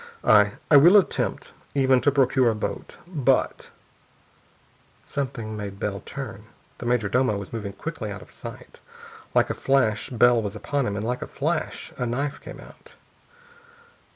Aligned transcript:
I 0.25 0.53
I 0.71 0.77
will 0.77 0.97
attempt, 0.97 1.53
even 1.75 2.01
to 2.01 2.11
procure 2.11 2.49
a 2.49 2.55
boat. 2.55 2.97
But" 3.07 3.69
Something 5.15 5.55
made 5.55 5.79
Bell 5.79 6.01
turn. 6.03 6.45
The 6.79 6.87
major 6.87 7.07
domo 7.07 7.37
was 7.37 7.53
moving 7.53 7.73
quickly 7.73 8.09
out 8.09 8.23
of 8.23 8.31
sight. 8.31 8.79
Like 9.35 9.51
a 9.51 9.53
flash 9.53 10.09
Bell 10.09 10.41
was 10.41 10.55
upon 10.55 10.87
him, 10.87 10.95
and 10.95 11.05
like 11.05 11.21
a 11.21 11.27
flash 11.27 11.93
a 11.99 12.07
knife 12.07 12.41
came 12.41 12.59
out. 12.59 12.95